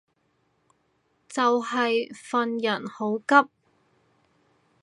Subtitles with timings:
[1.29, 3.47] 就係份人好急